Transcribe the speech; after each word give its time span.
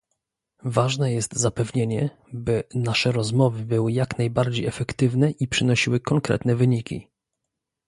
Ważne 0.65 1.11
jest 1.13 1.35
zapewnienie, 1.35 2.09
by 2.33 2.63
nasze 2.75 3.11
rozmowy 3.11 3.65
były 3.65 3.91
jak 3.91 4.17
najbardziej 4.17 4.65
efektywne 4.65 5.31
i 5.31 5.47
przynosiły 5.47 5.99
konkretne 5.99 6.55
wyniki 6.55 7.07